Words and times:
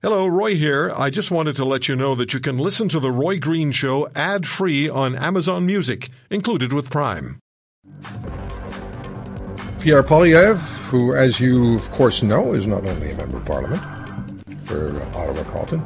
Hello, 0.00 0.28
Roy 0.28 0.54
here. 0.54 0.92
I 0.96 1.10
just 1.10 1.32
wanted 1.32 1.56
to 1.56 1.64
let 1.64 1.88
you 1.88 1.96
know 1.96 2.14
that 2.14 2.32
you 2.32 2.38
can 2.38 2.56
listen 2.56 2.88
to 2.90 3.00
The 3.00 3.10
Roy 3.10 3.40
Green 3.40 3.72
Show 3.72 4.08
ad 4.14 4.46
free 4.46 4.88
on 4.88 5.16
Amazon 5.16 5.66
Music, 5.66 6.08
included 6.30 6.72
with 6.72 6.88
Prime. 6.88 7.40
Pierre 9.80 10.04
Poilievre, 10.04 10.56
who, 10.86 11.16
as 11.16 11.40
you 11.40 11.74
of 11.74 11.90
course 11.90 12.22
know, 12.22 12.52
is 12.52 12.64
not 12.64 12.86
only 12.86 13.10
a 13.10 13.16
member 13.16 13.38
of 13.38 13.44
parliament 13.44 13.82
for 14.66 15.02
Ottawa 15.16 15.42
Carleton, 15.50 15.84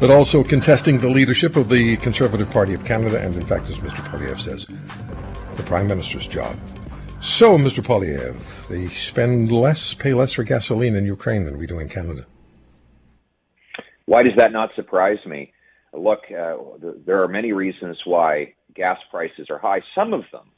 but 0.00 0.10
also 0.10 0.44
contesting 0.44 0.98
the 0.98 1.08
leadership 1.08 1.56
of 1.56 1.70
the 1.70 1.96
Conservative 1.96 2.50
Party 2.50 2.74
of 2.74 2.84
Canada, 2.84 3.18
and 3.18 3.34
in 3.36 3.46
fact, 3.46 3.70
as 3.70 3.78
Mr. 3.78 4.04
Poilievre 4.10 4.38
says, 4.38 4.66
the 5.56 5.62
Prime 5.62 5.86
Minister's 5.86 6.26
job. 6.26 6.54
So, 7.22 7.56
Mr. 7.56 7.82
Poilievre, 7.82 8.36
they 8.68 8.88
spend 8.88 9.50
less, 9.50 9.94
pay 9.94 10.12
less 10.12 10.34
for 10.34 10.42
gasoline 10.42 10.94
in 10.94 11.06
Ukraine 11.06 11.46
than 11.46 11.56
we 11.56 11.66
do 11.66 11.78
in 11.78 11.88
Canada. 11.88 12.26
Why 14.16 14.22
does 14.22 14.36
that 14.38 14.50
not 14.50 14.70
surprise 14.74 15.18
me? 15.26 15.52
Look, 15.92 16.20
uh, 16.30 16.56
there 17.04 17.22
are 17.22 17.28
many 17.28 17.52
reasons 17.52 17.98
why 18.06 18.54
gas 18.74 18.96
prices 19.10 19.48
are 19.50 19.58
high. 19.58 19.82
Some 19.94 20.14
of 20.14 20.22
them 20.32 20.48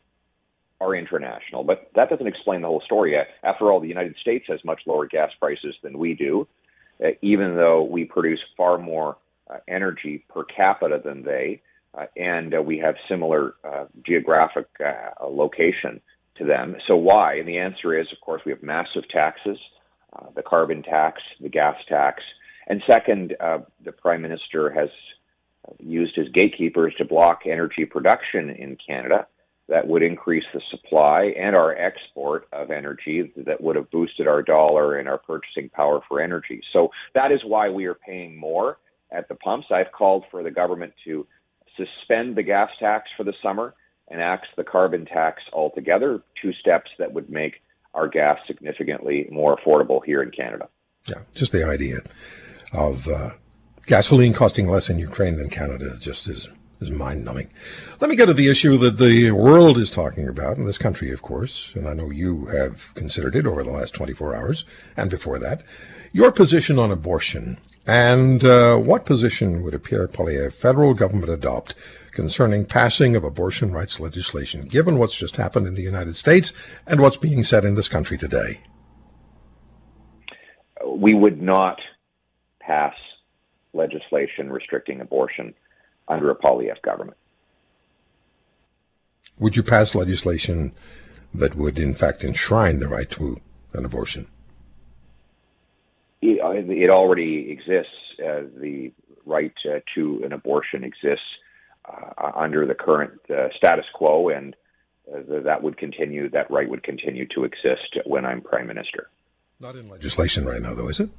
are 0.81 0.95
international, 0.95 1.65
but 1.65 1.91
that 1.97 2.09
doesn't 2.09 2.29
explain 2.29 2.61
the 2.61 2.69
whole 2.69 2.83
story. 2.85 3.17
After 3.43 3.73
all, 3.73 3.81
the 3.81 3.89
United 3.89 4.15
States 4.21 4.45
has 4.47 4.61
much 4.65 4.83
lower 4.87 5.07
gas 5.07 5.33
prices 5.41 5.75
than 5.83 5.99
we 5.99 6.15
do, 6.15 6.47
uh, 7.05 7.09
even 7.21 7.57
though 7.57 7.83
we 7.83 8.05
produce 8.05 8.39
far 8.57 8.79
more 8.79 9.17
uh, 9.51 9.57
energy 9.67 10.25
per 10.33 10.45
capita 10.45 11.03
than 11.05 11.25
they, 11.25 11.61
uh, 11.95 12.07
and 12.17 12.55
uh, 12.55 12.63
we 12.63 12.79
have 12.79 12.95
similar 13.09 13.57
uh, 13.65 13.87
geographic 14.07 14.69
location 15.29 16.01
to 16.37 16.45
them. 16.45 16.77
So 16.87 16.95
why? 16.95 17.39
And 17.41 17.49
the 17.49 17.59
answer 17.59 17.99
is, 17.99 18.07
of 18.13 18.21
course, 18.21 18.41
we 18.47 18.53
have 18.53 18.63
massive 18.63 19.09
taxes, 19.09 19.59
the 20.37 20.43
carbon 20.43 20.85
tax, 20.85 21.21
the 21.41 21.49
gas 21.49 21.75
tax, 21.89 22.23
and 22.69 22.83
second, 22.89 23.35
uh, 23.41 23.61
the 23.83 23.93
prime 23.93 24.23
minister 24.23 24.71
has 24.71 24.91
used 25.81 26.15
his 26.15 26.29
gatekeepers 26.29 26.95
to 26.99 27.05
block 27.05 27.43
energy 27.47 27.85
production 27.85 28.51
in 28.51 28.77
Canada 28.77 29.27
that 29.69 29.87
would 29.87 30.03
increase 30.03 30.45
the 30.55 30.61
supply 30.71 31.35
and 31.39 31.57
our 31.57 31.77
export 31.77 32.49
of 32.53 32.71
energy 32.71 33.33
that 33.37 33.61
would 33.61 33.77
have 33.77 33.91
boosted 33.91 34.27
our 34.27 34.43
dollar 34.43 34.97
and 34.97 35.09
our 35.09 35.19
purchasing 35.19 35.69
power 35.71 36.01
for 36.09 36.21
energy. 36.21 36.63
So 36.73 36.91
that 37.15 37.33
is 37.33 37.41
why 37.45 37.69
we 37.69 37.87
are 37.87 37.95
paying 37.95 38.37
more 38.37 38.79
at 39.11 39.29
the 39.29 39.35
pumps. 39.35 39.69
I've 39.71 39.93
called 39.93 40.25
for 40.31 40.43
the 40.43 40.51
government 40.51 40.95
to 41.05 41.27
suspend 41.77 42.37
the 42.37 42.43
gas 42.43 42.71
tax 42.79 43.09
for 43.17 43.25
the 43.25 43.35
summer 43.43 43.75
and 44.09 44.23
axe 44.23 44.49
the 44.57 44.65
carbon 44.65 45.05
tax 45.05 45.43
altogether, 45.53 46.23
two 46.41 46.53
steps 46.55 46.91
that 46.99 47.13
would 47.13 47.29
make 47.29 47.63
our 47.93 48.09
gas 48.09 48.39
significantly 48.47 49.29
more 49.31 49.57
affordable 49.57 50.01
here 50.05 50.23
in 50.23 50.31
Canada. 50.31 50.69
Yeah, 51.07 51.21
just 51.35 51.53
the 51.53 51.67
idea 51.67 51.99
of 52.73 53.09
uh, 53.09 53.31
gasoline 53.87 54.33
costing 54.33 54.69
less 54.69 54.89
in 54.89 54.99
Ukraine 54.99 55.37
than 55.37 55.51
Canada 55.51 55.97
just 55.99 56.29
is 56.29 56.49
is 56.81 56.91
mind 56.91 57.25
numbing. 57.25 57.51
Let 58.01 58.09
me 58.09 58.17
get 58.17 58.27
to 58.27 58.35
the 58.35 58.49
issue 58.49 58.77
that 58.79 58.99
the 58.99 59.33
world 59.33 59.79
is 59.79 59.91
talking 59.91 60.29
about, 60.29 60.59
in 60.59 60.65
this 60.65 60.79
country, 60.79 61.11
of 61.11 61.23
course, 61.23 61.73
and 61.75 61.89
I 61.89 61.95
know 61.95 62.11
you 62.11 62.47
have 62.47 62.95
considered 62.95 63.35
it 63.35 63.47
over 63.47 63.65
the 63.65 63.73
last 63.73 63.95
24 63.95 64.35
hours 64.37 64.65
and 64.97 65.11
before 65.11 65.39
that. 65.41 65.63
Your 66.13 66.33
position 66.33 66.79
on 66.79 66.91
abortion, 66.91 67.59
and 67.87 68.45
uh, 68.45 68.77
what 68.77 69.07
position 69.07 69.63
would 69.63 69.75
a 69.75 69.79
Pierre 69.79 70.09
Poilievre 70.09 70.53
federal 70.53 70.95
government 70.95 71.31
adopt 71.31 71.75
concerning 72.13 72.65
passing 72.65 73.15
of 73.15 73.25
abortion 73.25 73.73
rights 73.73 74.01
legislation, 74.01 74.65
given 74.65 74.99
what's 74.99 75.17
just 75.17 75.37
happened 75.37 75.67
in 75.67 75.75
the 75.75 75.83
United 75.83 76.17
States 76.17 76.53
and 76.87 77.01
what's 77.01 77.17
being 77.17 77.43
said 77.43 77.65
in 77.65 77.75
this 77.75 77.89
country 77.89 78.17
today? 78.17 78.61
We 80.87 81.13
would 81.13 81.43
not 81.43 81.79
pass 82.69 82.95
legislation 83.73 84.53
restricting 84.53 85.01
abortion 85.01 85.55
under 86.07 86.31
a 86.31 86.37
Poilievre 86.37 86.83
government. 86.83 87.17
Would 89.39 89.57
you 89.57 89.63
pass 89.63 89.95
legislation 89.95 90.73
that 91.35 91.55
would, 91.55 91.79
in 91.79 91.95
fact, 91.95 92.25
enshrine 92.25 92.81
the 92.81 92.89
right 92.89 93.09
to 93.11 93.41
an 93.73 93.85
abortion? 93.85 94.27
It, 96.21 96.39
it 96.71 96.91
already 96.91 97.51
exists. 97.51 97.93
Uh, 98.19 98.43
the 98.57 98.93
right 99.25 99.55
uh, 99.65 99.79
to 99.95 100.23
an 100.25 100.33
abortion 100.33 100.83
exists 100.83 101.31
uh, 101.85 102.33
under 102.35 102.67
the 102.67 102.75
current 102.75 103.13
uh, 103.31 103.49
status 103.57 103.85
quo, 103.95 104.29
and 104.29 104.57
uh, 105.13 105.41
that 105.45 105.63
would 105.63 105.77
continue. 105.79 106.29
That 106.29 106.51
right 106.51 106.69
would 106.69 106.83
continue 106.83 107.27
to 107.35 107.45
exist 107.45 107.97
when 108.05 108.25
I'm 108.25 108.41
prime 108.41 108.67
minister. 108.67 109.09
Not 109.61 109.77
in 109.77 109.89
legislation 109.89 110.45
right 110.45 110.61
now, 110.61 110.75
though, 110.75 110.89
is 110.89 110.99
it? 110.99 111.11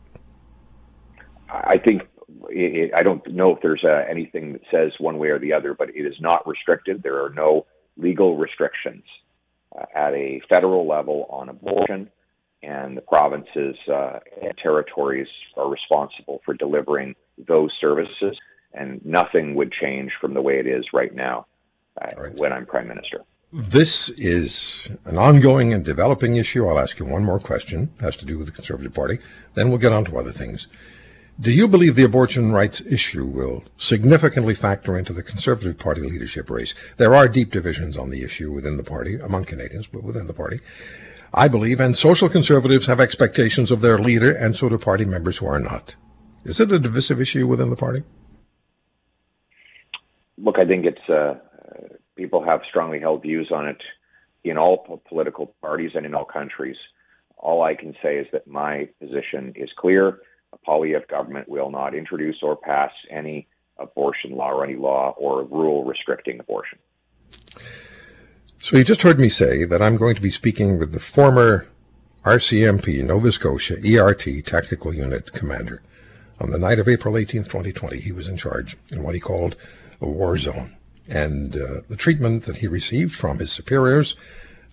I 1.52 1.78
think 1.78 2.04
it, 2.50 2.92
I 2.96 3.04
don't 3.04 3.26
know 3.28 3.56
if 3.56 3.62
there's 3.62 3.84
uh, 3.84 4.04
anything 4.10 4.54
that 4.54 4.62
says 4.72 4.92
one 5.00 5.18
way 5.18 5.30
or 5.30 5.40
the 5.40 5.54
other, 5.54 5.74
but 5.74 5.90
it 5.90 6.06
is 6.06 6.16
not 6.20 6.48
restricted. 6.48 7.02
There 7.04 7.24
are 7.24 7.30
no 7.30 7.66
legal 7.98 8.38
restrictions 8.38 9.04
uh, 9.78 9.86
at 9.96 10.14
a 10.14 10.42
federal 10.50 10.88
level 10.88 11.28
on 11.30 11.50
abortion, 11.50 12.10
and 12.64 12.98
the 12.98 13.02
provinces 13.02 13.76
uh, 13.92 14.20
and 14.42 14.58
territories 14.58 15.28
are 15.58 15.70
responsible 15.70 16.42
for 16.46 16.54
delivering 16.54 17.16
those 17.48 17.72
services, 17.80 18.38
and 18.74 19.04
nothing 19.06 19.56
would 19.56 19.72
change 19.72 20.12
from 20.20 20.34
the 20.34 20.42
way 20.42 20.60
it 20.60 20.68
is 20.68 20.86
right 20.94 21.14
now 21.14 21.46
uh, 22.02 22.12
right. 22.18 22.36
when 22.36 22.54
I'm 22.54 22.66
prime 22.66 22.88
minister. 22.88 23.24
This 23.52 24.10
is 24.10 24.92
an 25.06 25.18
ongoing 25.18 25.74
and 25.74 25.84
developing 25.84 26.36
issue. 26.36 26.68
I'll 26.68 26.78
ask 26.78 27.00
you 27.00 27.06
one 27.06 27.26
more 27.26 27.40
question. 27.40 27.92
It 27.98 28.04
has 28.04 28.16
to 28.18 28.26
do 28.26 28.38
with 28.38 28.46
the 28.46 28.54
Conservative 28.54 28.94
Party. 28.94 29.18
Then 29.56 29.70
we'll 29.70 29.80
get 29.80 29.92
on 29.92 30.06
to 30.06 30.20
other 30.20 30.32
things. 30.32 30.68
Do 31.42 31.54
you 31.54 31.70
believe 31.70 31.96
the 31.96 32.04
abortion 32.04 32.52
rights 32.52 32.82
issue 32.82 33.24
will 33.24 33.64
significantly 33.78 34.54
factor 34.54 34.98
into 34.98 35.14
the 35.14 35.24
Conservative 35.24 35.80
Party 35.80 36.02
leadership 36.02 36.50
race? 36.50 36.76
There 36.98 37.16
are 37.16 37.30
deep 37.30 37.54
divisions 37.54 37.96
on 37.96 38.10
the 38.10 38.24
issue 38.24 38.52
within 38.52 38.76
the 38.76 38.84
party, 38.84 39.16
among 39.16 39.46
Canadians, 39.46 39.88
but 39.88 40.04
within 40.04 40.28
the 40.28 40.34
party. 40.34 40.60
I 41.34 41.48
believe, 41.48 41.80
and 41.80 41.98
social 41.98 42.28
conservatives 42.28 42.88
have 42.88 43.00
expectations 43.00 43.72
of 43.72 43.80
their 43.80 43.98
leader, 43.98 44.34
and 44.34 44.54
so 44.54 44.68
do 44.68 44.78
party 44.78 45.06
members 45.06 45.38
who 45.38 45.46
are 45.46 45.60
not. 45.60 45.96
Is 46.44 46.60
it 46.60 46.74
a 46.74 46.80
divisive 46.80 47.22
issue 47.22 47.48
within 47.48 47.70
the 47.70 47.78
party? 47.78 48.04
Look, 50.38 50.60
I 50.60 50.66
think 50.66 50.86
it's 50.86 51.10
uh, 51.10 51.36
people 52.18 52.44
have 52.44 52.64
strongly 52.68 53.00
held 53.00 53.22
views 53.22 53.50
on 53.50 53.66
it 53.66 53.82
in 54.44 54.58
all 54.58 55.00
political 55.08 55.56
parties 55.62 55.92
and 55.96 56.06
in 56.06 56.14
all 56.14 56.26
countries. 56.26 56.76
All 57.38 57.64
I 57.64 57.76
can 57.76 57.96
say 58.04 58.18
is 58.18 58.28
that 58.34 58.46
my 58.46 58.90
position 59.00 59.54
is 59.56 59.70
clear 59.78 60.20
Poilievre 60.70 61.08
government 61.08 61.50
will 61.50 61.72
not 61.72 61.96
introduce 61.96 62.38
or 62.44 62.56
pass 62.56 62.92
any 63.10 63.48
abortion 63.80 64.36
law 64.36 64.52
or 64.52 64.64
any 64.64 64.76
law 64.76 65.16
or 65.18 65.44
rule 65.44 65.84
restricting 65.84 66.40
abortion. 66.40 66.78
So 68.62 68.78
you 68.78 68.84
just 68.84 69.02
heard 69.02 69.20
me 69.20 69.30
say 69.30 69.64
that 69.64 69.82
I'm 69.82 69.96
going 69.96 70.16
to 70.16 70.22
be 70.22 70.30
speaking 70.30 70.78
with 70.78 70.92
the 70.92 71.00
former 71.00 71.68
RCMP 72.24 73.04
Nova 73.04 73.32
Scotia 73.32 73.78
ERT 73.84 74.46
Tactical 74.46 74.94
Unit 74.94 75.32
Commander. 75.32 75.82
On 76.40 76.52
the 76.52 76.60
night 76.60 76.78
of 76.78 76.88
April 76.88 77.18
18, 77.18 77.46
2020, 77.46 78.00
he 78.00 78.12
was 78.12 78.28
in 78.28 78.38
charge 78.38 78.78
in 78.92 79.02
what 79.02 79.16
he 79.16 79.22
called 79.22 79.56
a 80.02 80.08
war 80.08 80.38
zone. 80.38 80.76
And 81.08 81.56
uh, 81.56 81.82
the 81.90 81.96
treatment 81.96 82.44
that 82.44 82.58
he 82.58 82.68
received 82.68 83.16
from 83.16 83.40
his 83.40 83.52
superiors 83.52 84.16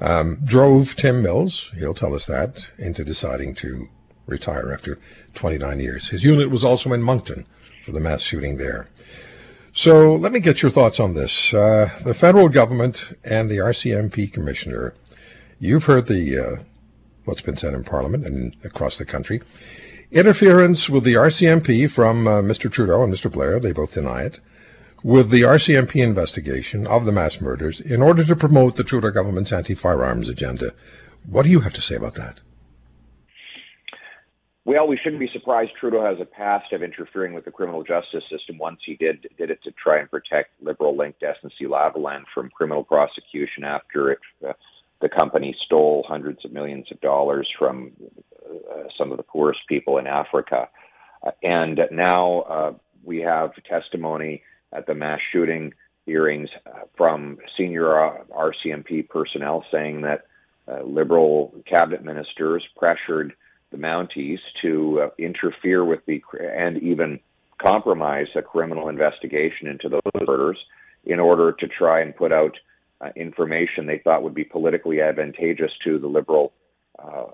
um, 0.01 0.41
drove 0.45 0.95
Tim 0.97 1.23
Mills, 1.23 1.71
he'll 1.79 1.95
tell 1.95 2.15
us 2.15 2.27
that, 2.27 2.71
into 2.77 3.05
deciding 3.05 3.55
to 3.57 3.89
retire 4.27 4.73
after 4.73 4.99
29 5.35 5.81
years. 5.81 6.09
His 6.09 6.25
unit 6.25 6.51
was 6.51 6.65
also 6.65 6.93
in 6.93 7.03
Moncton 7.03 7.47
for 7.85 7.93
the 7.93 8.01
mass 8.01 8.23
shooting 8.23 8.57
there. 8.57 8.89
So 9.73 10.17
let 10.17 10.33
me 10.33 10.41
get 10.41 10.63
your 10.63 10.71
thoughts 10.71 10.99
on 10.99 11.15
this. 11.15 11.53
Uh, 11.53 11.91
the 12.03 12.15
federal 12.15 12.49
government 12.49 13.13
and 13.25 13.51
the 13.51 13.59
RCMP 13.59 14.33
commissioner, 14.33 14.95
you've 15.61 15.85
heard 15.85 16.07
the 16.07 16.39
uh, 16.39 16.63
what's 17.27 17.43
been 17.43 17.57
said 17.57 17.75
in 17.75 17.85
Parliament 17.85 18.25
and 18.27 18.57
across 18.65 18.97
the 18.97 19.05
country. 19.05 19.43
Interference 20.11 20.89
with 20.89 21.05
the 21.05 21.15
RCMP 21.15 21.91
from 21.91 22.27
uh, 22.27 22.41
Mr. 22.41 22.71
Trudeau 22.71 23.03
and 23.03 23.13
Mr. 23.13 23.31
Blair, 23.31 23.61
they 23.61 23.73
both 23.73 23.95
deny 23.95 24.23
it, 24.23 24.41
with 25.03 25.31
the 25.31 25.43
RCMP 25.43 26.03
investigation 26.03 26.87
of 26.87 27.05
the 27.05 27.13
mass 27.13 27.41
murders 27.41 27.81
in 27.81 28.01
order 28.01 28.25
to 28.25 28.37
promote 28.37 28.77
the 28.77 28.85
Trudeau 28.85 29.11
government's 29.11 29.53
anti 29.53 29.75
firearms 29.75 30.29
agenda. 30.29 30.73
What 31.27 31.43
do 31.45 31.51
you 31.51 31.61
have 31.61 31.75
to 31.75 31.83
say 31.83 31.97
about 31.97 32.15
that? 32.15 32.41
Well, 34.67 34.89
we 34.89 34.99
shouldn't 35.01 35.21
be 35.21 35.31
surprised. 35.33 35.71
Trudeau 35.79 36.05
has 36.05 36.19
a 36.21 36.25
past 36.25 36.73
of 36.73 36.83
interfering 36.83 37.35
with 37.35 37.45
the 37.45 37.53
criminal 37.53 37.85
justice 37.85 38.25
system. 38.29 38.59
Once 38.59 38.81
he 38.85 38.97
did 38.97 39.29
did 39.39 39.49
it 39.49 39.63
to 39.63 39.71
try 39.71 40.01
and 40.01 40.11
protect 40.11 40.61
Liberal-linked 40.61 41.23
SNC-Lavalin 41.23 42.25
from 42.35 42.51
criminal 42.51 42.83
prosecution 42.83 43.63
after 43.63 44.11
it, 44.11 44.19
uh, 44.45 44.55
the 45.01 45.09
company 45.09 45.55
stole 45.65 46.05
hundreds 46.09 46.45
of 46.45 46.51
millions 46.51 46.89
of 46.91 47.01
dollars 47.01 47.49
from 47.57 47.93
uh, 48.45 48.89
some 48.99 49.13
of 49.13 49.19
the 49.19 49.23
poorest 49.23 49.61
people 49.69 49.99
in 49.99 50.09
Africa. 50.09 50.69
Uh, 51.25 51.31
and 51.45 51.79
now 51.93 52.41
uh, 52.41 52.73
we 53.05 53.21
have 53.21 53.53
testimony 53.71 54.43
at 54.73 54.85
the 54.89 54.97
mass 54.97 55.21
shooting 55.33 55.75
hearings 56.07 56.49
uh, 56.67 56.81
from 56.97 57.39
senior 57.57 57.87
RCMP 58.37 59.09
personnel 59.09 59.65
saying 59.71 60.01
that 60.01 60.27
uh, 60.67 60.83
Liberal 60.83 61.55
cabinet 61.69 62.05
ministers 62.05 62.65
pressured 62.77 63.33
the 63.71 63.77
Mounties 63.77 64.39
to 64.63 65.03
uh, 65.03 65.09
interfere 65.19 65.85
with 65.85 66.05
the 66.07 66.23
and 66.41 66.83
even 66.83 67.21
compromise 67.61 68.27
a 68.35 68.43
criminal 68.43 68.89
investigation 68.89 69.67
into 69.67 69.89
those 69.89 70.27
murders 70.27 70.59
in 71.05 71.19
order 71.19 71.53
to 71.53 71.67
try 71.67 72.01
and 72.01 72.15
put 72.15 72.33
out 72.33 72.57
uh, 73.01 73.11
information 73.17 73.87
they 73.87 73.99
thought 73.99 74.23
would 74.23 74.35
be 74.35 74.45
politically 74.45 75.01
advantageous 75.01 75.73
to 75.85 75.99
the 75.99 76.07
liberal 76.07 76.53
uh, 76.99 77.27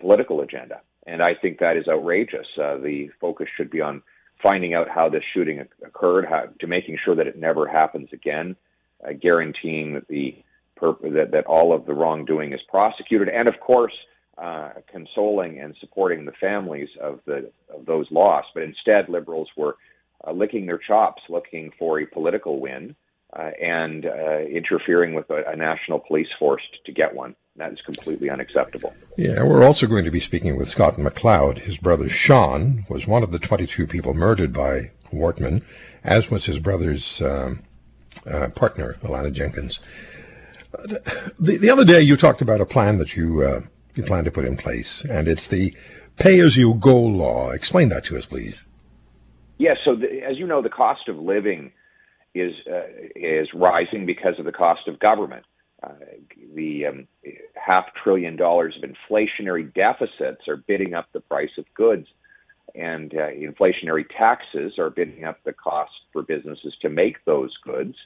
political 0.00 0.40
agenda. 0.40 0.80
And 1.06 1.22
I 1.22 1.34
think 1.40 1.58
that 1.58 1.76
is 1.76 1.88
outrageous. 1.88 2.46
Uh, 2.56 2.76
the 2.76 3.10
focus 3.20 3.48
should 3.56 3.70
be 3.70 3.80
on 3.80 4.02
finding 4.42 4.74
out 4.74 4.88
how 4.88 5.08
this 5.08 5.22
shooting 5.32 5.64
occurred, 5.84 6.26
how, 6.28 6.48
to 6.60 6.66
making 6.66 6.98
sure 7.04 7.14
that 7.14 7.26
it 7.26 7.38
never 7.38 7.66
happens 7.66 8.08
again, 8.12 8.56
uh, 9.06 9.12
guaranteeing 9.12 9.94
that 9.94 10.08
the 10.08 10.42
that, 10.80 11.28
that 11.30 11.46
all 11.46 11.72
of 11.72 11.86
the 11.86 11.94
wrongdoing 11.94 12.52
is 12.52 12.60
prosecuted, 12.68 13.28
and 13.28 13.48
of 13.48 13.60
course, 13.60 13.92
uh, 14.38 14.70
consoling 14.90 15.60
and 15.60 15.76
supporting 15.80 16.24
the 16.24 16.32
families 16.32 16.88
of 17.00 17.20
the 17.26 17.50
of 17.74 17.86
those 17.86 18.06
lost. 18.10 18.48
But 18.54 18.62
instead, 18.62 19.08
liberals 19.08 19.48
were 19.56 19.76
uh, 20.26 20.32
licking 20.32 20.66
their 20.66 20.78
chops, 20.78 21.22
looking 21.28 21.72
for 21.78 22.00
a 22.00 22.06
political 22.06 22.60
win, 22.60 22.94
uh, 23.34 23.50
and 23.60 24.06
uh, 24.06 24.40
interfering 24.40 25.14
with 25.14 25.28
a, 25.30 25.44
a, 25.50 25.56
national 25.56 25.98
police 25.98 26.28
force 26.38 26.62
to 26.84 26.92
get 26.92 27.14
one. 27.14 27.34
That 27.56 27.72
is 27.72 27.80
completely 27.82 28.30
unacceptable. 28.30 28.94
Yeah, 29.16 29.42
we're 29.42 29.64
also 29.64 29.86
going 29.86 30.04
to 30.04 30.10
be 30.10 30.20
speaking 30.20 30.56
with 30.56 30.68
Scott 30.68 30.96
McLeod. 30.96 31.58
His 31.58 31.76
brother 31.76 32.08
Sean 32.08 32.86
was 32.88 33.06
one 33.06 33.22
of 33.22 33.30
the 33.30 33.38
22 33.38 33.86
people 33.86 34.14
murdered 34.14 34.52
by 34.52 34.90
Wortman, 35.12 35.62
as 36.02 36.30
was 36.30 36.46
his 36.46 36.58
brother's 36.58 37.20
um, 37.20 37.60
uh, 38.26 38.48
partner, 38.48 38.94
Alanna 39.02 39.32
Jenkins. 39.32 39.80
The, 41.38 41.58
the 41.58 41.70
other 41.70 41.84
day, 41.84 42.00
you 42.00 42.16
talked 42.16 42.40
about 42.40 42.62
a 42.62 42.66
plan 42.66 42.96
that 42.98 43.14
you 43.16 43.62
you 43.94 44.02
plan 44.02 44.24
to 44.24 44.30
put 44.30 44.44
in 44.44 44.56
place, 44.56 45.04
and 45.04 45.28
it's 45.28 45.46
the 45.46 45.74
pay-as-you-go 46.16 46.98
law. 46.98 47.50
Explain 47.50 47.88
that 47.90 48.04
to 48.04 48.16
us, 48.16 48.26
please. 48.26 48.64
Yes. 49.58 49.78
Yeah, 49.78 49.92
so, 49.92 49.96
the, 49.96 50.22
as 50.22 50.38
you 50.38 50.46
know, 50.46 50.62
the 50.62 50.68
cost 50.68 51.08
of 51.08 51.18
living 51.18 51.72
is 52.34 52.52
uh, 52.66 52.86
is 53.14 53.48
rising 53.54 54.06
because 54.06 54.38
of 54.38 54.44
the 54.44 54.52
cost 54.52 54.88
of 54.88 54.98
government. 54.98 55.44
Uh, 55.82 55.90
the 56.54 56.86
um, 56.86 57.08
half 57.54 57.86
trillion 58.02 58.36
dollars 58.36 58.76
of 58.76 58.88
inflationary 58.88 59.72
deficits 59.74 60.48
are 60.48 60.56
bidding 60.56 60.94
up 60.94 61.06
the 61.12 61.20
price 61.20 61.50
of 61.58 61.64
goods, 61.74 62.06
and 62.74 63.14
uh, 63.14 63.28
inflationary 63.28 64.04
taxes 64.16 64.78
are 64.78 64.90
bidding 64.90 65.24
up 65.24 65.38
the 65.44 65.52
cost 65.52 65.92
for 66.12 66.22
businesses 66.22 66.74
to 66.80 66.88
make 66.88 67.24
those 67.24 67.54
goods. 67.64 67.96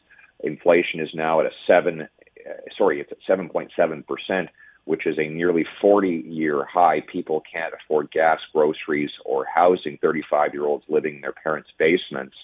Inflation 0.42 1.00
is 1.00 1.10
now 1.14 1.40
at 1.40 1.46
a 1.46 1.50
seven, 1.66 2.02
uh, 2.02 2.52
sorry, 2.76 3.00
it's 3.00 3.12
at 3.12 3.18
seven 3.26 3.48
point 3.48 3.70
seven 3.76 4.02
percent 4.02 4.48
which 4.86 5.06
is 5.06 5.18
a 5.18 5.28
nearly 5.28 5.64
40 5.80 6.24
year 6.26 6.64
high. 6.64 7.02
People 7.12 7.42
can't 7.52 7.74
afford 7.74 8.10
gas, 8.10 8.38
groceries, 8.52 9.10
or 9.24 9.44
housing. 9.44 9.98
35 10.00 10.54
year 10.54 10.64
olds 10.64 10.84
living 10.88 11.16
in 11.16 11.20
their 11.20 11.32
parents' 11.32 11.70
basements. 11.78 12.34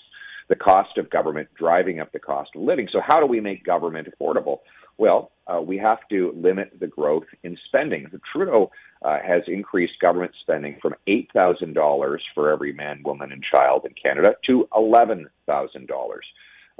The 0.48 0.56
cost 0.56 0.98
of 0.98 1.08
government 1.08 1.48
driving 1.54 2.00
up 2.00 2.12
the 2.12 2.18
cost 2.18 2.50
of 2.54 2.62
living. 2.62 2.88
So, 2.92 3.00
how 3.04 3.20
do 3.20 3.26
we 3.26 3.40
make 3.40 3.64
government 3.64 4.08
affordable? 4.08 4.58
Well, 4.98 5.30
uh, 5.46 5.60
we 5.60 5.78
have 5.78 5.98
to 6.10 6.32
limit 6.36 6.72
the 6.78 6.86
growth 6.86 7.24
in 7.42 7.56
spending. 7.66 8.06
Trudeau 8.32 8.70
uh, 9.02 9.18
has 9.24 9.42
increased 9.46 9.94
government 10.00 10.32
spending 10.42 10.76
from 10.82 10.94
$8,000 11.08 12.18
for 12.34 12.50
every 12.50 12.72
man, 12.72 13.02
woman, 13.04 13.32
and 13.32 13.42
child 13.42 13.86
in 13.86 13.94
Canada 14.00 14.34
to 14.46 14.68
$11,000. 14.72 15.26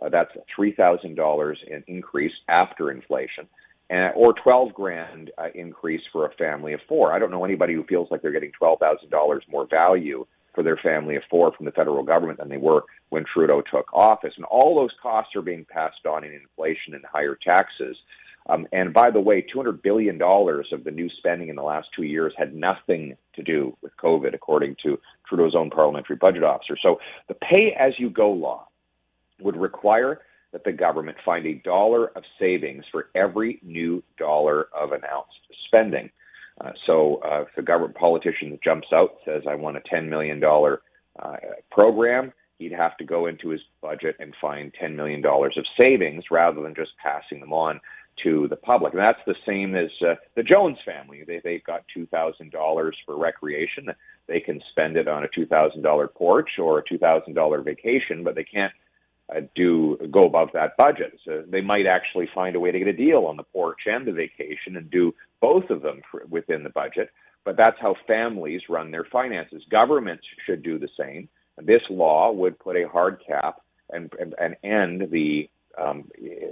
Uh, 0.01 0.09
that's 0.09 0.33
$3,000 0.59 1.55
in 1.69 1.85
increase 1.87 2.33
after 2.49 2.91
inflation 2.91 3.49
or 3.91 4.33
12 4.43 4.73
grand 4.75 5.31
uh, 5.39 5.49
increase 5.55 6.03
for 6.13 6.27
a 6.27 6.35
family 6.35 6.73
of 6.73 6.81
four. 6.89 7.13
I 7.13 7.19
don't 7.19 7.31
know 7.31 7.45
anybody 7.45 7.75
who 7.75 7.85
feels 7.85 8.11
like 8.11 8.23
they're 8.23 8.33
getting 8.33 8.53
$12,000 8.61 9.41
more 9.49 9.67
value 9.67 10.27
for 10.55 10.63
their 10.63 10.77
family 10.77 11.17
of 11.17 11.23
four 11.31 11.53
from 11.53 11.67
the 11.67 11.73
federal 11.73 12.03
government 12.03 12.39
than 12.39 12.49
they 12.49 12.59
were 12.59 12.85
when 13.11 13.25
Trudeau 13.25 13.63
took 13.63 13.93
office. 13.93 14.35
And 14.37 14.45
all 14.47 14.75
those 14.75 14.95
costs 15.03 15.35
are 15.37 15.43
being 15.43 15.65
passed 15.65 16.07
on 16.07 16.25
in 16.25 16.33
inflation 16.33 16.95
and 16.95 17.05
higher 17.05 17.37
taxes. 17.43 17.97
Um, 18.49 18.67
and 18.73 18.93
by 18.93 19.11
the 19.11 19.21
way, 19.21 19.45
$200 19.55 19.83
billion 19.83 20.21
of 20.21 20.85
the 20.85 20.91
new 20.91 21.09
spending 21.19 21.49
in 21.49 21.57
the 21.57 21.63
last 21.63 21.89
two 21.95 22.03
years 22.03 22.35
had 22.37 22.55
nothing 22.55 23.17
to 23.35 23.43
do 23.43 23.77
with 23.83 23.93
COVID, 23.97 24.35
according 24.35 24.77
to 24.83 24.99
Trudeau's 25.29 25.55
own 25.55 25.71
parliamentary 25.71 26.17
budget 26.17 26.43
officer. 26.43 26.77
So 26.83 26.99
the 27.29 27.35
pay 27.35 27.75
as 27.79 27.93
you 27.99 28.11
go 28.11 28.31
law 28.31 28.69
would 29.41 29.57
require 29.57 30.21
that 30.53 30.65
the 30.65 30.73
government 30.73 31.17
find 31.25 31.47
a 31.47 31.55
dollar 31.55 32.07
of 32.17 32.23
savings 32.39 32.85
for 32.91 33.09
every 33.15 33.59
new 33.63 34.03
dollar 34.19 34.69
of 34.79 34.93
announced 34.93 35.41
spending. 35.67 36.11
Uh, 36.61 36.71
so 36.87 37.21
uh, 37.25 37.43
if 37.43 37.49
a 37.57 37.63
government 37.63 37.97
politician 37.97 38.59
jumps 38.63 38.89
out 38.93 39.17
and 39.27 39.35
says, 39.35 39.43
I 39.49 39.55
want 39.55 39.79
a 39.79 39.95
$10 39.95 40.09
million 40.09 40.43
uh, 40.45 41.37
program, 41.71 42.33
he'd 42.59 42.73
have 42.73 42.97
to 42.99 43.05
go 43.05 43.27
into 43.27 43.49
his 43.49 43.61
budget 43.81 44.17
and 44.21 44.35
find 44.41 44.73
$10 44.81 44.95
million 44.95 45.25
of 45.25 45.65
savings 45.81 46.25
rather 46.31 46.63
than 46.63 46.75
just 46.75 46.93
passing 47.03 47.41
them 47.41 47.53
on 47.53 47.81
to 48.23 48.47
the 48.49 48.57
public. 48.57 48.93
And 48.93 49.03
that's 49.03 49.19
the 49.27 49.35
same 49.47 49.75
as 49.75 49.91
uh, 50.07 50.15
the 50.37 50.43
Jones 50.43 50.79
family. 50.85 51.25
They, 51.27 51.41
they've 51.43 51.65
got 51.65 51.85
$2,000 51.97 52.93
for 53.07 53.19
recreation. 53.19 53.89
They 54.29 54.41
can 54.41 54.61
spend 54.71 54.97
it 54.97 55.09
on 55.09 55.25
a 55.25 55.29
$2,000 55.29 56.15
porch 56.15 56.51
or 56.59 56.79
a 56.79 56.85
$2,000 56.85 57.65
vacation, 57.65 58.23
but 58.23 58.35
they 58.35 58.45
can't 58.45 58.73
uh, 59.35 59.41
do 59.55 59.99
go 60.11 60.27
above 60.27 60.49
that 60.55 60.77
budget. 60.77 61.19
So 61.25 61.45
they 61.49 61.61
might 61.61 61.87
actually 61.87 62.29
find 62.35 62.57
a 62.57 62.61
way 62.61 62.71
to 62.71 62.79
get 62.79 62.89
a 62.89 62.93
deal 62.93 63.27
on 63.27 63.37
the 63.37 63.43
porch 63.45 63.81
and 63.87 64.07
the 64.07 64.13
vacation 64.13 64.77
and 64.77 64.91
do 64.91 65.15
both 65.41 65.71
of 65.71 65.83
them 65.83 66.03
for, 66.11 66.23
within 66.29 66.63
the 66.63 66.71
budget. 66.71 67.11
But 67.45 67.57
that's 67.57 67.77
how 67.81 67.97
families 68.07 68.63
run 68.69 68.91
their 68.91 69.07
finances. 69.11 69.63
Governments 69.71 70.25
should 70.47 70.63
do 70.63 70.79
the 70.79 70.89
same. 70.99 71.29
This 71.59 71.83
law 71.91 72.33
would 72.33 72.59
put 72.59 72.77
a 72.77 72.89
hard 72.89 73.21
cap 73.27 73.61
and 73.91 74.13
and, 74.19 74.35
and 74.39 74.57
end 74.65 75.11
the 75.11 75.49
um, 75.81 76.09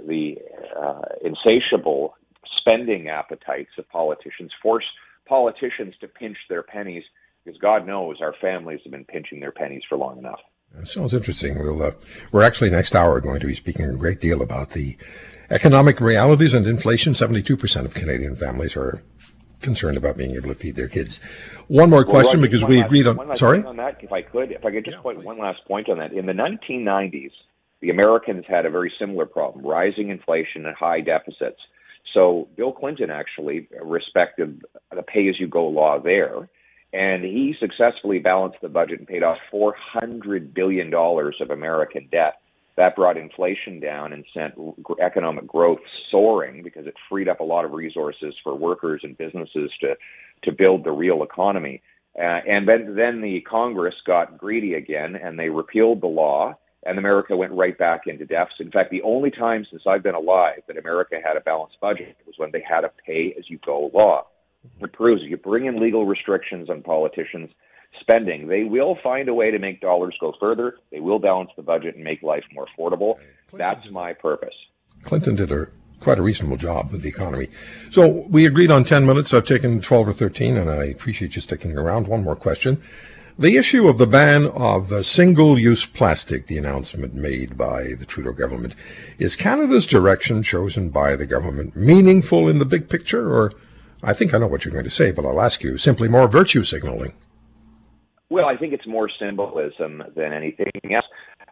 the 0.07 0.35
uh, 0.79 1.01
insatiable 1.23 2.15
spending 2.57 3.09
appetites 3.09 3.71
of 3.77 3.87
politicians. 3.89 4.51
Force 4.61 4.85
politicians 5.27 5.93
to 6.01 6.07
pinch 6.07 6.37
their 6.49 6.63
pennies 6.63 7.03
because 7.43 7.59
God 7.59 7.87
knows 7.87 8.17
our 8.21 8.35
families 8.41 8.79
have 8.83 8.91
been 8.91 9.05
pinching 9.05 9.39
their 9.39 9.51
pennies 9.51 9.83
for 9.87 9.97
long 9.97 10.17
enough. 10.17 10.39
That 10.75 10.87
sounds 10.87 11.13
interesting. 11.13 11.59
We'll, 11.59 11.83
uh, 11.83 11.91
we're 12.31 12.43
actually 12.43 12.69
next 12.69 12.95
hour 12.95 13.19
going 13.19 13.39
to 13.41 13.47
be 13.47 13.55
speaking 13.55 13.85
a 13.85 13.95
great 13.95 14.21
deal 14.21 14.41
about 14.41 14.71
the 14.71 14.97
economic 15.49 15.99
realities 15.99 16.53
and 16.53 16.65
inflation. 16.65 17.13
72% 17.13 17.85
of 17.85 17.93
Canadian 17.93 18.35
families 18.35 18.77
are 18.77 19.01
concerned 19.61 19.97
about 19.97 20.17
being 20.17 20.35
able 20.35 20.47
to 20.47 20.55
feed 20.55 20.75
their 20.75 20.87
kids. 20.87 21.19
One 21.67 21.89
more 21.89 22.03
well, 22.03 22.11
question 22.11 22.39
Roger, 22.39 22.51
because 22.51 22.65
we 22.65 22.77
last, 22.77 22.85
agreed 22.87 23.07
on. 23.07 23.35
sorry, 23.35 23.63
on 23.63 23.77
that, 23.77 23.97
if 24.01 24.11
I 24.11 24.21
could, 24.21 24.51
if 24.51 24.65
I 24.65 24.71
could 24.71 24.85
just 24.85 24.97
yeah, 24.97 25.01
point 25.01 25.19
please. 25.19 25.25
one 25.25 25.37
last 25.37 25.63
point 25.65 25.89
on 25.89 25.99
that. 25.99 26.13
In 26.13 26.25
the 26.25 26.33
1990s, 26.33 27.31
the 27.81 27.89
Americans 27.89 28.45
had 28.47 28.65
a 28.65 28.69
very 28.69 28.91
similar 28.97 29.25
problem: 29.25 29.65
rising 29.65 30.09
inflation 30.09 30.65
and 30.65 30.75
high 30.75 31.01
deficits. 31.01 31.59
So 32.13 32.47
Bill 32.57 32.71
Clinton 32.71 33.11
actually 33.11 33.67
respected 33.81 34.63
the 34.93 35.03
pay-as-you-go 35.03 35.67
law 35.67 35.99
there 35.99 36.49
and 36.93 37.23
he 37.23 37.55
successfully 37.59 38.19
balanced 38.19 38.59
the 38.61 38.69
budget 38.69 38.99
and 38.99 39.07
paid 39.07 39.23
off 39.23 39.37
$400 39.51 40.53
billion 40.53 40.93
of 40.93 41.49
American 41.49 42.07
debt. 42.11 42.41
That 42.77 42.95
brought 42.95 43.17
inflation 43.17 43.79
down 43.79 44.13
and 44.13 44.25
sent 44.33 44.53
economic 45.01 45.47
growth 45.47 45.79
soaring 46.09 46.63
because 46.63 46.87
it 46.87 46.95
freed 47.09 47.29
up 47.29 47.39
a 47.39 47.45
lot 47.45 47.65
of 47.65 47.71
resources 47.71 48.33
for 48.43 48.55
workers 48.55 49.01
and 49.03 49.17
businesses 49.17 49.71
to, 49.81 49.95
to 50.43 50.51
build 50.51 50.83
the 50.83 50.91
real 50.91 51.23
economy. 51.23 51.81
Uh, 52.17 52.39
and 52.47 52.67
then, 52.67 52.95
then 52.95 53.21
the 53.21 53.41
Congress 53.41 53.95
got 54.05 54.37
greedy 54.37 54.73
again 54.73 55.15
and 55.15 55.39
they 55.39 55.49
repealed 55.49 56.01
the 56.01 56.07
law 56.07 56.55
and 56.83 56.97
America 56.97 57.35
went 57.37 57.51
right 57.53 57.77
back 57.77 58.07
into 58.07 58.25
deficit. 58.25 58.61
In 58.61 58.71
fact, 58.71 58.89
the 58.89 59.03
only 59.03 59.31
time 59.31 59.65
since 59.69 59.83
I've 59.87 60.03
been 60.03 60.15
alive 60.15 60.61
that 60.67 60.77
America 60.77 61.17
had 61.23 61.37
a 61.37 61.41
balanced 61.41 61.79
budget 61.79 62.17
was 62.25 62.35
when 62.37 62.51
they 62.51 62.63
had 62.67 62.83
a 62.83 62.91
pay 63.05 63.35
as 63.37 63.49
you 63.49 63.59
go 63.63 63.91
law. 63.93 64.25
It 64.79 64.93
proves 64.93 65.21
you 65.23 65.37
bring 65.37 65.65
in 65.65 65.79
legal 65.79 66.05
restrictions 66.05 66.69
on 66.69 66.81
politicians' 66.81 67.49
spending, 67.99 68.47
they 68.47 68.63
will 68.63 68.97
find 69.03 69.27
a 69.27 69.33
way 69.33 69.51
to 69.51 69.59
make 69.59 69.81
dollars 69.81 70.15
go 70.19 70.33
further. 70.39 70.75
They 70.91 70.99
will 70.99 71.19
balance 71.19 71.51
the 71.55 71.63
budget 71.63 71.95
and 71.95 72.03
make 72.03 72.23
life 72.23 72.43
more 72.53 72.65
affordable. 72.65 73.15
Clinton 73.47 73.57
That's 73.57 73.91
my 73.91 74.13
purpose. 74.13 74.53
Clinton 75.03 75.35
did 75.35 75.51
a 75.51 75.67
quite 75.99 76.17
a 76.17 76.21
reasonable 76.21 76.57
job 76.57 76.91
with 76.91 77.03
the 77.03 77.09
economy. 77.09 77.47
So 77.91 78.25
we 78.27 78.47
agreed 78.47 78.71
on 78.71 78.83
10 78.83 79.05
minutes. 79.05 79.33
I've 79.33 79.45
taken 79.45 79.81
12 79.81 80.07
or 80.07 80.13
13, 80.13 80.57
and 80.57 80.69
I 80.69 80.85
appreciate 80.85 81.35
you 81.35 81.41
sticking 81.41 81.77
around. 81.77 82.07
One 82.07 82.23
more 82.23 82.35
question. 82.35 82.81
The 83.37 83.55
issue 83.55 83.87
of 83.87 83.97
the 83.97 84.07
ban 84.07 84.47
of 84.47 84.91
uh, 84.91 85.03
single 85.03 85.59
use 85.59 85.85
plastic, 85.85 86.47
the 86.47 86.57
announcement 86.57 87.13
made 87.13 87.57
by 87.57 87.93
the 87.97 88.05
Trudeau 88.05 88.33
government, 88.33 88.75
is 89.19 89.35
Canada's 89.35 89.85
direction 89.85 90.43
chosen 90.43 90.89
by 90.89 91.15
the 91.15 91.27
government 91.27 91.75
meaningful 91.75 92.47
in 92.47 92.57
the 92.57 92.65
big 92.65 92.89
picture, 92.89 93.31
or 93.31 93.51
I 94.03 94.13
think 94.13 94.33
I 94.33 94.39
know 94.39 94.47
what 94.47 94.65
you're 94.65 94.73
going 94.73 94.85
to 94.85 94.89
say, 94.89 95.11
but 95.11 95.25
I'll 95.25 95.41
ask 95.41 95.63
you 95.63 95.77
simply 95.77 96.07
more 96.07 96.27
virtue 96.27 96.63
signaling. 96.63 97.13
Well, 98.29 98.45
I 98.45 98.57
think 98.57 98.73
it's 98.73 98.87
more 98.87 99.09
symbolism 99.19 100.03
than 100.15 100.33
anything 100.33 100.71
else. 100.91 101.05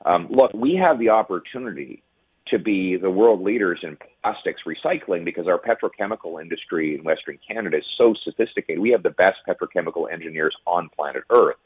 Um, 0.05 0.27
look, 0.31 0.53
we 0.53 0.81
have 0.83 0.97
the 0.97 1.09
opportunity 1.09 2.03
to 2.47 2.57
be 2.57 2.97
the 2.97 3.09
world 3.09 3.41
leaders 3.41 3.79
in 3.83 3.97
plastics 4.23 4.61
recycling 4.65 5.23
because 5.23 5.47
our 5.47 5.59
petrochemical 5.59 6.41
industry 6.41 6.95
in 6.95 7.03
Western 7.03 7.37
Canada 7.47 7.77
is 7.77 7.83
so 7.97 8.15
sophisticated. 8.23 8.79
We 8.79 8.89
have 8.91 9.03
the 9.03 9.11
best 9.11 9.37
petrochemical 9.47 10.11
engineers 10.11 10.55
on 10.65 10.89
planet 10.95 11.23
Earth. 11.29 11.57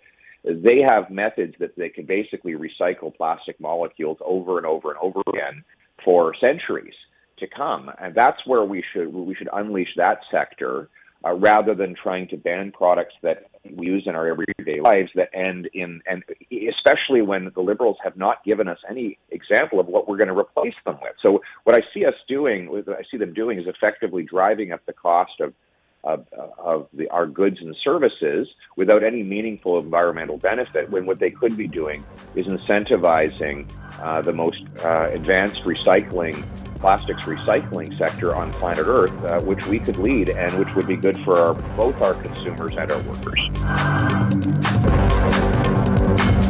They 0.44 0.82
have 0.86 1.10
methods 1.10 1.56
that 1.60 1.76
they 1.78 1.90
can 1.90 2.06
basically 2.06 2.56
recycle 2.56 3.16
plastic 3.16 3.58
molecules 3.62 4.18
over 4.26 4.58
and 4.58 4.66
over 4.66 4.90
and 4.90 5.00
over 5.00 5.22
again 5.28 5.64
for 6.04 6.34
centuries 6.42 6.96
to 7.44 7.56
come, 7.56 7.92
and 8.00 8.16
that's 8.16 8.46
where 8.46 8.64
we 8.64 8.84
should 8.94 9.14
we 9.14 9.36
should 9.36 9.50
unleash 9.54 9.94
that 9.98 10.20
sector 10.32 10.90
uh, 11.26 11.34
rather 11.34 11.74
than 11.74 11.96
trying 11.96 12.28
to 12.30 12.38
ban 12.38 12.72
products 12.72 13.14
that 13.22 13.50
we 13.70 13.88
use 13.88 14.04
in 14.06 14.16
our 14.16 14.28
everyday 14.28 14.82
lives 14.82 15.10
that 15.16 15.30
end 15.34 15.70
in, 15.74 16.02
and 16.06 16.24
especially 16.70 17.22
when 17.22 17.52
the 17.56 17.62
liberals 17.62 17.98
have 18.04 18.18
not 18.18 18.44
given 18.44 18.68
us 18.68 18.80
any 18.90 19.18
example 19.32 19.80
of 19.80 19.88
what 19.88 20.08
we're 20.08 20.18
going 20.18 20.28
to 20.28 20.38
replace 20.38 20.74
them 20.86 20.98
with. 21.02 21.14
So 21.22 21.42
what 21.64 21.76
I 21.76 21.82
see 21.94 22.06
us 22.06 22.16
doing, 22.28 22.70
what 22.70 22.90
I 22.90 23.04
see 23.10 23.18
them 23.18 23.34
doing, 23.34 23.60
is 23.60 23.68
effectively 23.68 24.24
driving 24.24 24.72
up 24.72 24.86
the 24.86 24.94
cost 24.94 25.40
of 25.40 25.54
of, 26.04 26.26
of 26.58 26.88
the, 26.94 27.08
our 27.10 27.26
goods 27.26 27.58
and 27.62 27.74
services 27.82 28.50
without 28.76 29.06
any 29.06 29.24
meaningful 29.24 29.80
environmental 29.80 30.38
benefit 30.38 30.90
when 30.90 31.06
what 31.06 31.18
they 31.18 31.30
could 31.30 31.56
be 31.56 31.66
doing 31.66 32.04
is 32.36 32.46
incentivizing 32.46 33.66
uh, 34.02 34.22
the 34.22 34.34
most 34.34 34.64
uh, 34.84 35.10
advanced 35.14 35.64
recycling 35.64 36.46
plastics 36.84 37.24
recycling 37.24 37.98
sector 37.98 38.36
on 38.36 38.52
planet 38.52 38.86
Earth, 38.86 39.10
uh, 39.24 39.40
which 39.40 39.66
we 39.68 39.80
could 39.80 39.96
lead 39.96 40.28
and 40.28 40.60
which 40.60 40.76
would 40.76 40.86
be 40.86 40.98
good 40.98 41.18
for 41.24 41.40
our, 41.40 41.54
both 41.78 42.02
our 42.02 42.14
consumers 42.16 42.74
and 42.78 42.92
our 42.92 43.02
workers. 43.04 43.40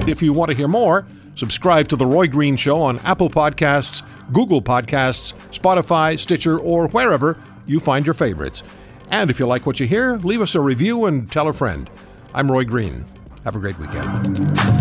If 0.08 0.24
you 0.24 0.34
want 0.34 0.50
to 0.50 0.58
hear 0.58 0.68
more, 0.68 1.06
subscribe 1.36 1.88
to 1.90 1.96
The 1.96 2.08
Roy 2.08 2.26
Green 2.26 2.56
Show 2.56 2.82
on 2.82 2.98
Apple 3.02 3.30
Podcasts, 3.30 4.02
Google 4.32 4.60
Podcasts, 4.60 5.36
Spotify, 5.52 6.18
Stitcher, 6.18 6.58
or 6.58 6.88
wherever 6.88 7.40
you 7.68 7.80
find 7.80 8.04
your 8.04 8.16
favorites. 8.16 8.64
And 9.12 9.30
if 9.30 9.38
you 9.38 9.46
like 9.46 9.68
what 9.68 9.80
you 9.80 9.86
hear, 9.86 10.18
leave 10.18 10.42
us 10.42 10.56
a 10.56 10.60
review 10.60 11.06
and 11.06 11.32
tell 11.32 11.48
a 11.48 11.54
friend. 11.54 11.88
I'm 12.34 12.52
Roy 12.52 12.64
Green. 12.64 13.06
Have 13.44 13.56
a 13.56 13.60
great 13.60 13.78
weekend. 13.78 14.73